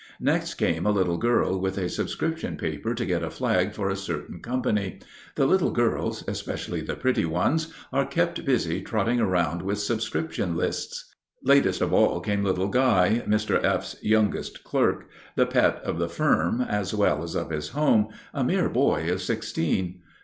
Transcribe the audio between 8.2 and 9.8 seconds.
busy trotting around with